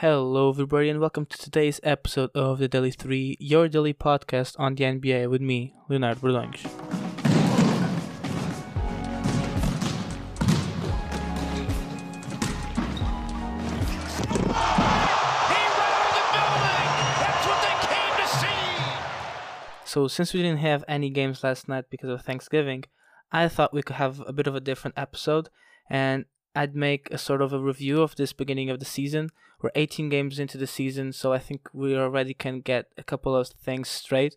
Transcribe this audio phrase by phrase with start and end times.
[0.00, 4.76] Hello, everybody, and welcome to today's episode of the Daily 3, your daily podcast on
[4.76, 6.62] the NBA with me, Leonard Berlange.
[19.84, 22.84] So, since we didn't have any games last night because of Thanksgiving,
[23.32, 25.48] I thought we could have a bit of a different episode
[25.90, 26.26] and
[26.58, 29.30] I'd make a sort of a review of this beginning of the season.
[29.62, 33.36] We're 18 games into the season, so I think we already can get a couple
[33.36, 34.34] of things straight.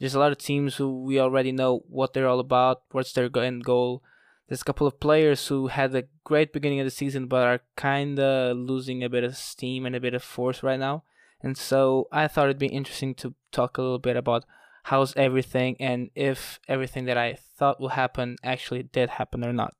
[0.00, 3.30] There's a lot of teams who we already know what they're all about, what's their
[3.36, 4.02] end goal.
[4.48, 7.60] There's a couple of players who had a great beginning of the season but are
[7.76, 11.04] kind of losing a bit of steam and a bit of force right now.
[11.40, 14.44] And so I thought it'd be interesting to talk a little bit about
[14.82, 19.74] how's everything and if everything that I thought will happen actually did happen or not.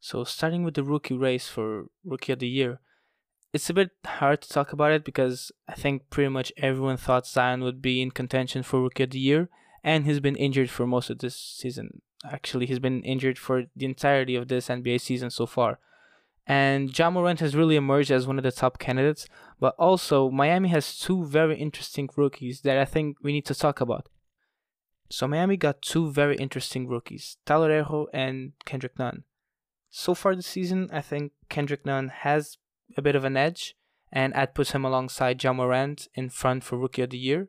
[0.00, 2.80] So, starting with the rookie race for Rookie of the Year,
[3.52, 7.26] it's a bit hard to talk about it because I think pretty much everyone thought
[7.26, 9.50] Zion would be in contention for Rookie of the Year,
[9.84, 12.00] and he's been injured for most of this season.
[12.24, 15.78] Actually, he's been injured for the entirety of this NBA season so far.
[16.46, 19.26] And Ja Morant has really emerged as one of the top candidates,
[19.58, 23.80] but also Miami has two very interesting rookies that I think we need to talk
[23.80, 24.08] about.
[25.10, 29.24] So Miami got two very interesting rookies, Tyler and Kendrick Nunn.
[29.90, 32.58] So far this season, I think Kendrick Nunn has
[32.96, 33.74] a bit of an edge,
[34.12, 37.48] and I'd put him alongside Ja Morant in front for Rookie of the Year.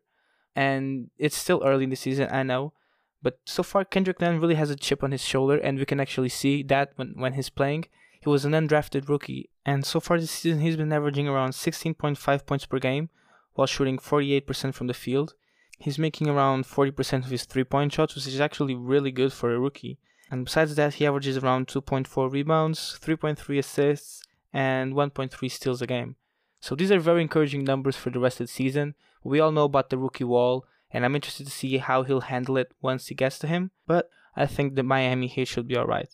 [0.55, 2.73] And it's still early in the season, I know,
[3.21, 5.99] but so far Kendrick Nunn really has a chip on his shoulder, and we can
[5.99, 7.85] actually see that when, when he's playing.
[8.19, 12.45] He was an undrafted rookie, and so far this season he's been averaging around 16.5
[12.45, 13.09] points per game
[13.53, 15.35] while shooting 48% from the field.
[15.77, 19.53] He's making around 40% of his three point shots, which is actually really good for
[19.53, 19.97] a rookie.
[20.31, 26.15] And besides that, he averages around 2.4 rebounds, 3.3 assists, and 1.3 steals a game.
[26.61, 28.95] So these are very encouraging numbers for the rest of the season.
[29.23, 32.57] We all know about the rookie wall, and I'm interested to see how he'll handle
[32.57, 36.09] it once he gets to him, but I think the Miami Heat should be alright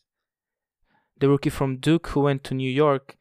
[1.19, 3.17] the rookie from Duke who went to New York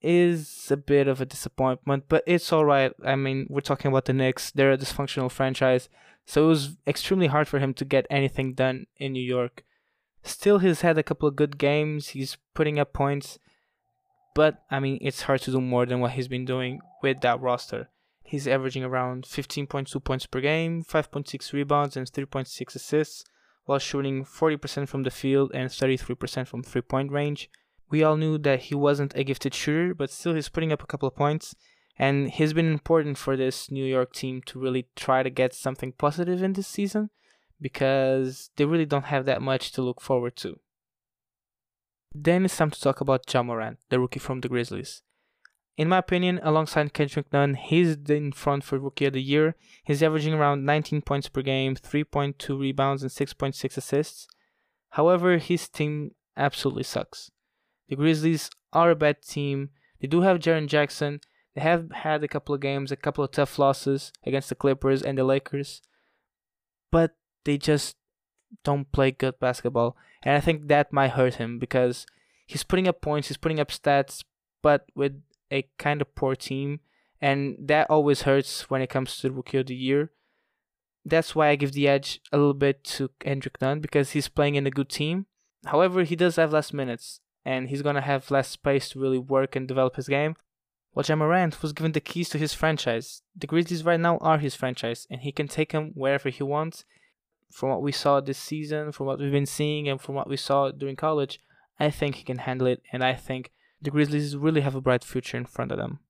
[0.00, 2.92] is a bit of a disappointment, but it's all right.
[3.04, 5.88] I mean, we're talking about the Knicks; they're a dysfunctional franchise,
[6.26, 9.64] so it was extremely hard for him to get anything done in New York.
[10.22, 12.08] Still, he's had a couple of good games.
[12.08, 13.38] He's putting up points,
[14.34, 17.40] but I mean, it's hard to do more than what he's been doing with that
[17.40, 17.88] roster.
[18.22, 23.24] He's averaging around 15.2 points per game, 5.6 rebounds, and 3.6 assists
[23.64, 27.50] while shooting 40% from the field and 33% from three point range.
[27.90, 30.86] We all knew that he wasn't a gifted shooter, but still he's putting up a
[30.86, 31.54] couple of points.
[31.98, 35.92] And he's been important for this New York team to really try to get something
[35.92, 37.10] positive in this season
[37.62, 40.58] because they really don't have that much to look forward to.
[42.14, 45.02] Then it's time to talk about Ja Morant, the rookie from the Grizzlies.
[45.78, 49.54] In my opinion, alongside Kendrick Nunn, he's in front for Rookie of the Year.
[49.84, 54.26] He's averaging around 19 points per game, 3.2 rebounds, and 6.6 assists.
[54.90, 57.30] However, his team absolutely sucks.
[57.88, 59.70] The Grizzlies are a bad team.
[60.00, 61.20] They do have Jaren Jackson.
[61.54, 65.02] They have had a couple of games, a couple of tough losses against the Clippers
[65.02, 65.80] and the Lakers,
[66.90, 67.12] but
[67.44, 67.96] they just
[68.64, 69.96] don't play good basketball.
[70.22, 72.06] And I think that might hurt him because
[72.46, 74.22] he's putting up points, he's putting up stats,
[74.62, 75.20] but with
[75.50, 76.80] a kind of poor team,
[77.20, 80.10] and that always hurts when it comes to the Rookie of the Year.
[81.04, 84.54] That's why I give the edge a little bit to Kendrick Nunn because he's playing
[84.54, 85.26] in a good team.
[85.66, 89.56] However, he does have less minutes, and he's gonna have less space to really work
[89.56, 90.36] and develop his game.
[90.92, 94.38] While Ja Morant was given the keys to his franchise, the Grizzlies right now are
[94.38, 96.84] his franchise, and he can take them wherever he wants.
[97.52, 100.36] From what we saw this season, from what we've been seeing, and from what we
[100.36, 101.38] saw during college,
[101.78, 105.04] I think he can handle it, and I think the Grizzlies really have a bright
[105.04, 106.00] future in front of them.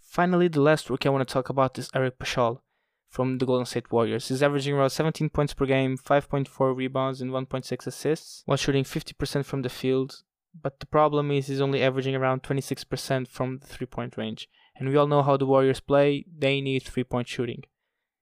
[0.00, 2.60] Finally, the last rookie I want to talk about is Eric Paschall
[3.08, 4.28] from the Golden State Warriors.
[4.28, 9.44] He's averaging around 17 points per game, 5.4 rebounds, and 1.6 assists, while shooting 50%
[9.44, 10.22] from the field.
[10.60, 14.48] But the problem is he's only averaging around 26% from the three point range.
[14.76, 17.62] And we all know how the Warriors play, they need three point shooting.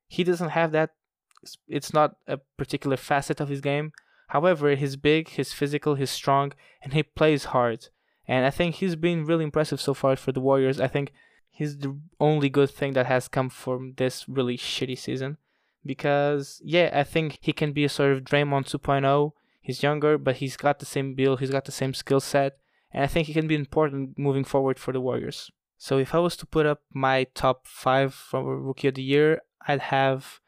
[0.09, 0.91] He doesn't have that,
[1.69, 3.93] it's not a particular facet of his game.
[4.29, 6.53] However, he's big, he's physical, he's strong,
[6.83, 7.89] and he plays hard.
[8.27, 10.81] And I think he's been really impressive so far for the Warriors.
[10.81, 11.13] I think
[11.51, 15.39] he's the only good thing that has come from this really shitty season.
[15.85, 19.33] Because, yeah, I think he can be a sort of Draymond 2.0.
[19.61, 22.59] He's younger, but he's got the same build, he's got the same skill set.
[22.93, 25.51] And I think he can be important moving forward for the Warriors.
[25.79, 29.41] So if I was to put up my top five from Rookie of the Year,
[29.67, 30.41] I'd have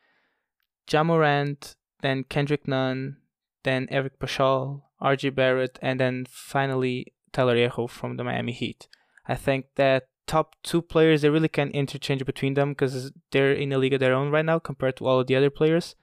[0.90, 3.16] Ja Morant, then Kendrick Nunn,
[3.62, 8.88] then Eric Paschall, RJ Barrett, and then finally Tyler Herro from the Miami Heat.
[9.26, 13.72] I think that top two players they really can interchange between them because they're in
[13.72, 15.96] a league of their own right now compared to all of the other players.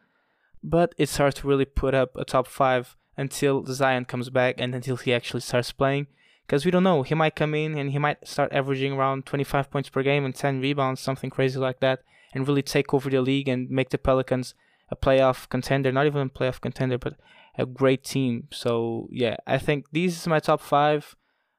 [0.63, 4.75] But it's hard to really put up a top five until Zion comes back and
[4.75, 6.07] until he actually starts playing.
[6.45, 9.71] Because we don't know, he might come in and he might start averaging around 25
[9.71, 12.01] points per game and 10 rebounds, something crazy like that,
[12.33, 14.53] and really take over the league and make the Pelicans
[14.91, 17.15] a playoff contender, not even a playoff contender, but
[17.57, 18.47] a great team.
[18.51, 21.15] So yeah, I think these is my top five.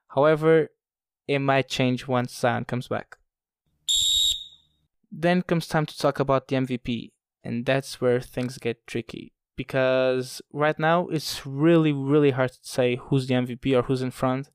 [0.08, 0.68] However,
[1.26, 3.16] it might change once Zion comes back.
[5.10, 7.12] Then comes time to talk about the MVP,
[7.42, 12.96] and that's where things get tricky because right now it's really really hard to say
[12.96, 14.50] who's the MVP or who's in front.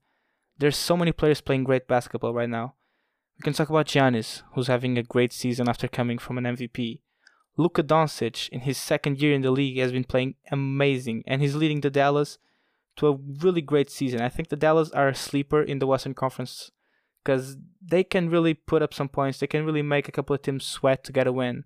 [0.57, 2.73] There's so many players playing great basketball right now.
[3.37, 6.99] We can talk about Giannis, who's having a great season after coming from an MVP.
[7.57, 11.55] Luka Doncic, in his second year in the league, has been playing amazing, and he's
[11.55, 12.37] leading the Dallas
[12.97, 14.21] to a really great season.
[14.21, 16.71] I think the Dallas are a sleeper in the Western Conference
[17.23, 19.39] because they can really put up some points.
[19.39, 21.65] They can really make a couple of teams sweat to get a win.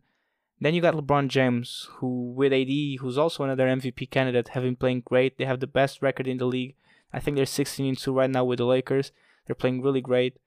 [0.62, 4.76] Then you got LeBron James, who with AD, who's also another MVP candidate, have been
[4.76, 5.38] playing great.
[5.38, 6.76] They have the best record in the league.
[7.12, 9.12] I think they're 16 and 2 right now with the Lakers.
[9.46, 10.38] They're playing really great.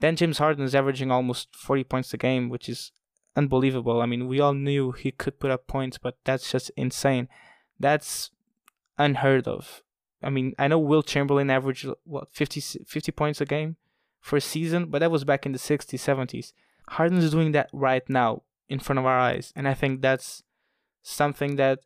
[0.00, 2.90] Then James Harden is averaging almost 40 points a game, which is
[3.36, 4.00] unbelievable.
[4.00, 7.28] I mean, we all knew he could put up points, but that's just insane.
[7.78, 8.30] That's
[8.98, 9.82] unheard of.
[10.22, 13.76] I mean, I know Wilt Chamberlain averaged what 50, 50 points a game
[14.20, 16.52] for a season, but that was back in the 60s, 70s.
[16.90, 20.42] Harden's doing that right now in front of our eyes, and I think that's
[21.02, 21.80] something that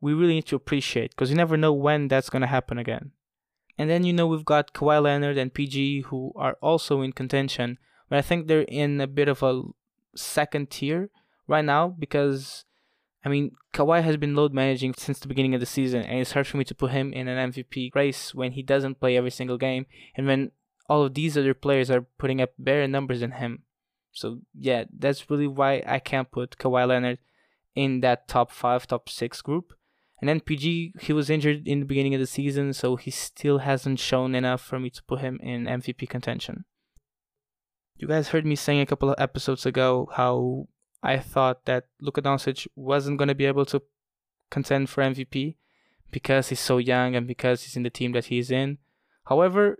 [0.00, 3.12] we really need to appreciate because you never know when that's going to happen again.
[3.78, 7.78] And then you know we've got Kawhi Leonard and PG who are also in contention,
[8.08, 9.62] but I think they're in a bit of a
[10.14, 11.10] second tier
[11.46, 12.64] right now because
[13.24, 16.32] I mean Kawhi has been load managing since the beginning of the season and it's
[16.32, 19.30] hard for me to put him in an MVP race when he doesn't play every
[19.30, 20.50] single game and when
[20.88, 23.62] all of these other players are putting up better numbers than him.
[24.12, 27.18] So yeah, that's really why I can't put Kawhi Leonard
[27.74, 29.72] in that top five, top six group.
[30.20, 33.58] And then PG, he was injured in the beginning of the season, so he still
[33.58, 36.64] hasn't shown enough for me to put him in MVP contention.
[37.96, 40.68] You guys heard me saying a couple of episodes ago how
[41.02, 43.82] I thought that Luka Doncic wasn't going to be able to
[44.50, 45.56] contend for MVP
[46.10, 48.78] because he's so young and because he's in the team that he's in.
[49.24, 49.78] However,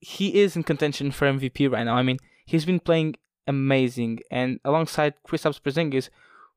[0.00, 1.96] he is in contention for MVP right now.
[1.96, 3.16] I mean, he's been playing
[3.46, 6.08] amazing, and alongside Kristaps Porzingis,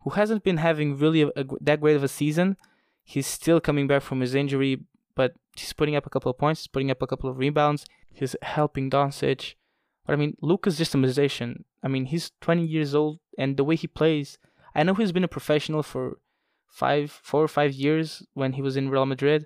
[0.02, 2.58] who hasn't been having really a, a, that great of a season,
[3.04, 4.84] he's still coming back from his injury,
[5.16, 7.86] but he's putting up a couple of points, he's putting up a couple of rebounds,
[8.12, 9.56] he's helping Doncic.
[10.06, 11.66] But I mean, a musician.
[11.82, 14.38] I mean, he's 20 years old, and the way he plays,
[14.76, 16.18] I know he's been a professional for
[16.68, 19.46] five, four or five years when he was in Real Madrid,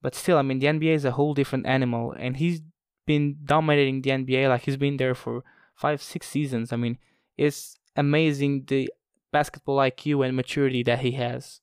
[0.00, 2.62] but still, I mean, the NBA is a whole different animal, and he's
[3.06, 5.42] been dominating the NBA like he's been there for
[5.74, 6.72] five, six seasons.
[6.72, 6.98] I mean,
[7.36, 8.90] it's amazing the
[9.32, 11.60] basketball IQ and maturity that he has.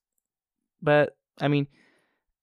[0.81, 1.67] But I mean,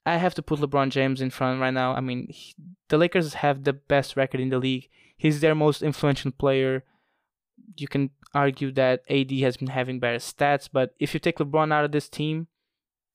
[0.04, 1.94] I have to put LeBron James in front right now.
[1.94, 2.54] I mean, he,
[2.88, 4.88] the Lakers have the best record in the league.
[5.16, 6.84] He's their most influential player.
[7.76, 11.72] You can argue that AD has been having better stats, but if you take LeBron
[11.72, 12.48] out of this team,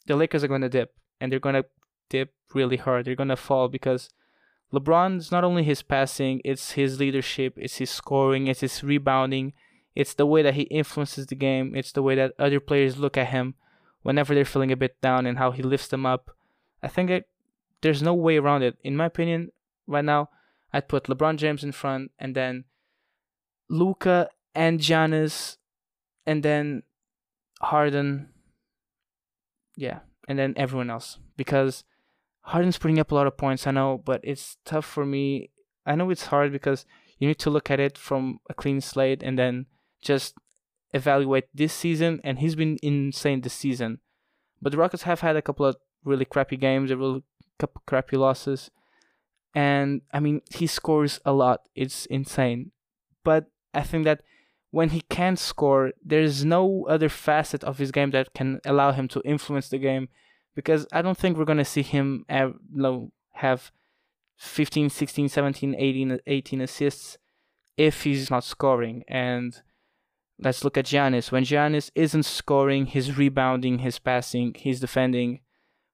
[0.06, 1.66] the Lakers are going to dip, and they're going to
[2.10, 3.06] dip really hard.
[3.06, 4.10] They're going to fall because
[4.74, 9.54] LeBron's not only his passing, it's his leadership, it's his scoring, it's his rebounding,
[9.95, 13.18] it's the way that he influences the game, it's the way that other players look
[13.18, 13.56] at him
[14.04, 16.37] whenever they're feeling a bit down and how he lifts them up.
[16.81, 17.26] I think
[17.81, 18.78] there's no way around it.
[18.84, 19.52] In my opinion,
[19.88, 20.30] right now,
[20.74, 22.66] I'd put LeBron James in front and then
[23.69, 25.57] Luka and Giannis
[26.26, 26.84] and then
[27.62, 28.30] Harden.
[29.76, 31.84] Yeah, and then everyone else because
[32.42, 35.52] Harden's putting up a lot of points, I know, but it's tough for me.
[35.86, 36.86] I know it's hard because
[37.19, 39.66] you need to look at it from a clean slate and then
[40.02, 40.36] just
[40.94, 42.22] evaluate this season.
[42.24, 44.00] And he's been insane this season.
[44.62, 47.23] But the Rockets have had a couple of really crappy games, a really
[47.59, 48.71] couple crappy losses.
[49.54, 51.61] And I mean, he scores a lot.
[51.76, 52.71] It's insane.
[53.23, 54.21] But I think that
[54.71, 59.07] when he can score, there's no other facet of his game that can allow him
[59.09, 60.09] to influence the game
[60.56, 63.71] because I don't think we're going to see him have, know, have
[64.37, 67.18] 15, 16, 17, 18, 18 assists
[67.78, 69.04] if he's not scoring.
[69.07, 69.61] And
[70.40, 71.31] let's look at Giannis.
[71.31, 75.42] When Giannis isn't scoring, he's rebounding, he's passing, he's defending.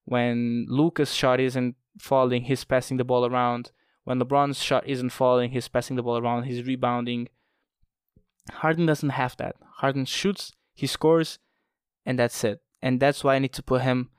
[0.05, 3.72] When Luka's shot isn't falling, he's passing the ball around.
[4.03, 7.29] When LeBron's shot isn't falling, he's passing the ball around, he's rebounding.
[8.51, 9.55] Harden doesn't have that.
[9.77, 11.39] Harden shoots, he scores,
[12.05, 12.62] and that's it.
[12.81, 14.10] And that's why I need to put him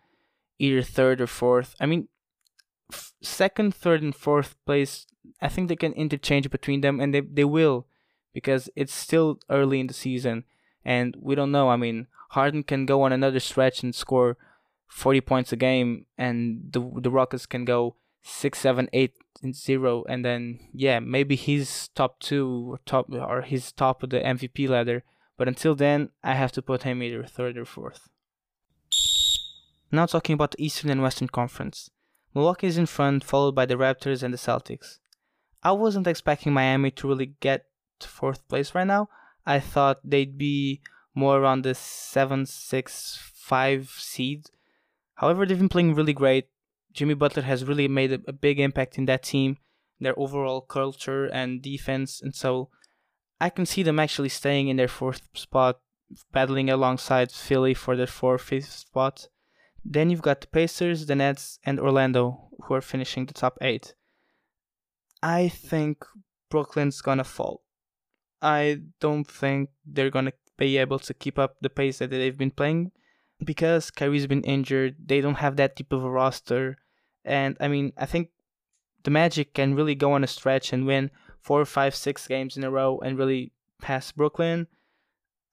[0.58, 1.74] either third or fourth.
[1.78, 2.08] I mean,
[2.90, 5.06] f- second, third, and fourth place
[5.40, 7.86] I think they can interchange between them, and they they will,
[8.32, 10.44] because it's still early in the season,
[10.84, 11.68] and we don't know.
[11.68, 14.36] I mean, Harden can go on another stretch and score
[14.88, 19.12] forty points a game, and the the Rockets can go six, seven, eight,
[19.42, 24.10] and zero, and then yeah, maybe he's top two or top or he's top of
[24.10, 25.04] the MVP ladder.
[25.36, 28.08] But until then, I have to put him either third or fourth.
[29.90, 31.90] Now talking about the Eastern and Western Conference.
[32.34, 34.98] Milwaukee is in front, followed by the Raptors and the Celtics.
[35.62, 37.66] I wasn't expecting Miami to really get
[38.00, 39.08] to fourth place right now.
[39.46, 40.80] I thought they'd be
[41.14, 44.50] more around the 7 6 5 seed.
[45.16, 46.48] However, they've been playing really great.
[46.92, 49.58] Jimmy Butler has really made a, a big impact in that team,
[50.00, 52.70] their overall culture and defense, and so
[53.40, 55.80] I can see them actually staying in their fourth spot,
[56.32, 59.28] battling alongside Philly for their fourth, fifth spot.
[59.84, 63.94] Then you've got the Pacers, the Nets, and Orlando, who are finishing the top eight.
[65.22, 66.04] I think
[66.48, 67.62] Brooklyn's gonna fall.
[68.40, 72.50] I don't think they're gonna be able to keep up the pace that they've been
[72.50, 72.92] playing
[73.44, 74.96] because Kyrie's been injured.
[75.04, 76.78] They don't have that deep of a roster,
[77.24, 78.30] and I mean, I think
[79.04, 81.10] the Magic can really go on a stretch and win
[81.40, 84.66] four, five, six games in a row and really pass Brooklyn.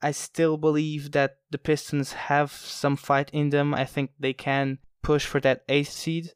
[0.01, 3.73] I still believe that the Pistons have some fight in them.
[3.73, 6.31] I think they can push for that eighth seed.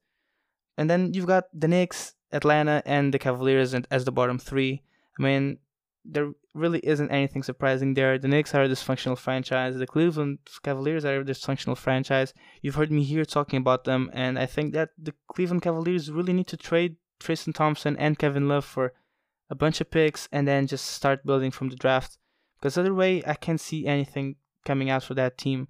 [0.77, 4.83] And then you've got the Knicks, Atlanta, and the Cavaliers as the bottom three.
[5.17, 5.59] I mean,
[6.03, 8.17] there really isn't anything surprising there.
[8.17, 9.75] The Knicks are a dysfunctional franchise.
[9.75, 12.33] The Cleveland Cavaliers are a dysfunctional franchise.
[12.61, 16.33] You've heard me here talking about them, and I think that the Cleveland Cavaliers really
[16.33, 18.93] need to trade Tristan Thompson and Kevin Love for
[19.49, 22.17] a bunch of picks and then just start building from the draft.
[22.57, 25.67] Because other way, I can't see anything coming out for that team.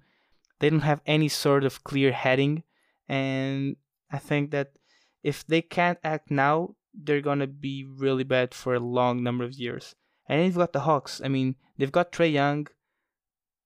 [0.60, 2.62] They don't have any sort of clear heading,
[3.08, 3.76] and
[4.10, 4.72] I think that
[5.22, 9.52] if they can't act now, they're gonna be really bad for a long number of
[9.52, 9.94] years.
[10.28, 11.20] And then you've got the Hawks.
[11.24, 12.66] I mean, they've got Trae Young,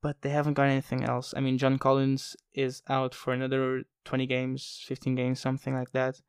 [0.03, 1.33] but they haven't got anything else.
[1.37, 6.21] I mean, John Collins is out for another 20 games, 15 games, something like that.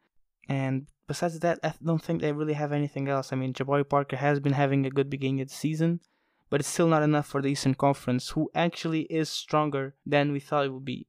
[0.48, 3.32] And besides that, I don't think they really have anything else.
[3.32, 6.00] I mean, Jabari Parker has been having a good beginning of the season,
[6.50, 10.40] but it's still not enough for the Eastern Conference, who actually is stronger than we
[10.40, 11.08] thought it would be.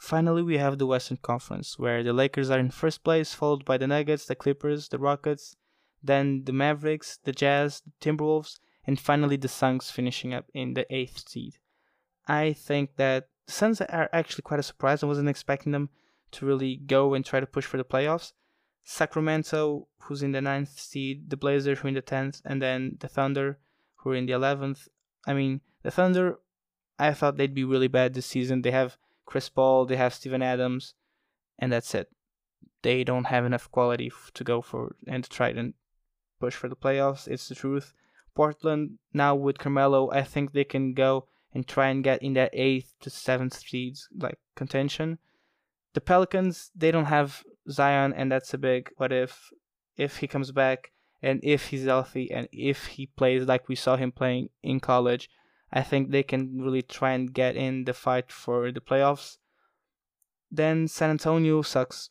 [0.00, 3.78] Finally, we have the Western Conference, where the Lakers are in first place, followed by
[3.78, 5.56] the Nuggets, the Clippers, the Rockets,
[6.02, 10.86] then the Mavericks, the Jazz, the Timberwolves, and finally the Suns finishing up in the
[10.94, 11.58] eighth seed.
[12.26, 15.02] I think that the Suns are actually quite a surprise.
[15.02, 15.90] I wasn't expecting them
[16.32, 18.32] to really go and try to push for the playoffs.
[18.84, 22.96] Sacramento, who's in the ninth seed, the Blazers, who are in the tenth, and then
[23.00, 23.58] the Thunder,
[23.96, 24.88] who are in the eleventh.
[25.26, 26.38] I mean, the Thunder,
[26.98, 28.62] I thought they'd be really bad this season.
[28.62, 30.94] They have Chris Paul, they have Steven Adams,
[31.58, 32.10] and that's it.
[32.82, 35.74] They don't have enough quality to go for and to try and
[36.40, 37.28] push for the playoffs.
[37.28, 37.92] It's the truth.
[38.34, 42.50] Portland now with Carmelo, I think they can go and try and get in that
[42.52, 45.18] eighth to seventh seeds like contention.
[45.94, 49.50] The Pelicans, they don't have Zion, and that's a big what if.
[49.96, 50.92] If he comes back
[51.22, 55.28] and if he's healthy and if he plays like we saw him playing in college,
[55.72, 59.36] I think they can really try and get in the fight for the playoffs.
[60.50, 62.10] Then San Antonio sucks.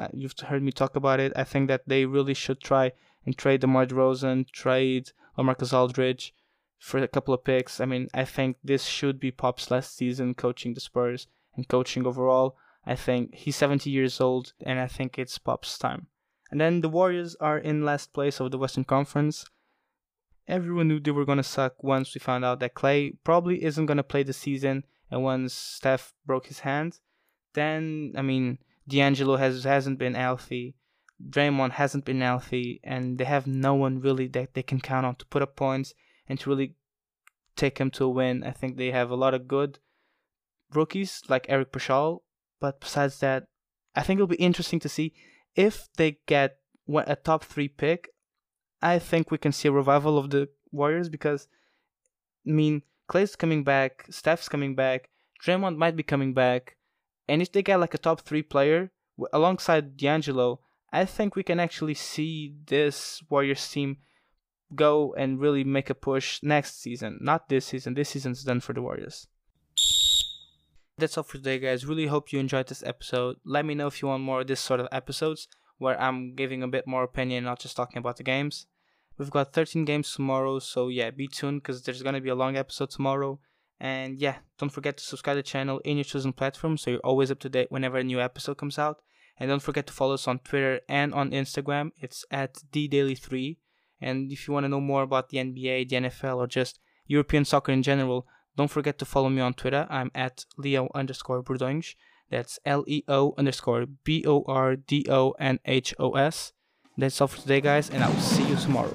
[0.00, 1.32] Uh, you've heard me talk about it.
[1.36, 2.92] I think that they really should try
[3.24, 6.34] and trade DeMar DeRozan, trade LaMarcus Aldridge
[6.78, 7.80] for a couple of picks.
[7.80, 12.06] I mean, I think this should be Pop's last season coaching the Spurs and coaching
[12.06, 12.56] overall.
[12.84, 16.08] I think he's 70 years old, and I think it's Pop's time.
[16.50, 19.46] And then the Warriors are in last place of the Western Conference.
[20.48, 23.86] Everyone knew they were going to suck once we found out that Clay probably isn't
[23.86, 26.98] going to play the season, and once Steph broke his hand,
[27.54, 30.74] then, I mean, D'Angelo has, hasn't been healthy.
[31.20, 35.16] Draymond hasn't been healthy, and they have no one really that they can count on
[35.16, 35.94] to put up points
[36.28, 36.76] and to really
[37.56, 38.44] take them to a win.
[38.44, 39.78] I think they have a lot of good
[40.72, 42.20] rookies like Eric Paschall,
[42.60, 43.44] but besides that,
[43.94, 45.12] I think it'll be interesting to see
[45.54, 48.08] if they get a top three pick.
[48.80, 51.48] I think we can see a revival of the Warriors because,
[52.46, 55.10] I mean, Clay's coming back, Steph's coming back,
[55.44, 56.76] Draymond might be coming back,
[57.28, 58.90] and if they get like a top three player
[59.32, 60.60] alongside D'Angelo,
[60.92, 63.98] I think we can actually see this Warriors team
[64.74, 67.18] go and really make a push next season.
[67.20, 67.94] Not this season.
[67.94, 69.26] This season's done for the Warriors.
[70.98, 71.86] That's all for today, guys.
[71.86, 73.36] Really hope you enjoyed this episode.
[73.44, 76.62] Let me know if you want more of this sort of episodes where I'm giving
[76.62, 78.66] a bit more opinion, not just talking about the games.
[79.18, 82.56] We've got 13 games tomorrow, so yeah, be tuned because there's gonna be a long
[82.56, 83.40] episode tomorrow.
[83.80, 87.00] And yeah, don't forget to subscribe to the channel in your chosen platform so you're
[87.00, 89.02] always up to date whenever a new episode comes out.
[89.42, 91.90] And don't forget to follow us on Twitter and on Instagram.
[92.00, 93.56] It's at DDaily3.
[94.00, 97.44] And if you want to know more about the NBA, the NFL, or just European
[97.44, 98.24] soccer in general,
[98.56, 99.88] don't forget to follow me on Twitter.
[99.90, 101.96] I'm at Leo underscore Bordonhos.
[102.30, 106.52] That's L E O underscore B O R D O N H O S.
[106.96, 108.94] That's all for today, guys, and I will see you tomorrow.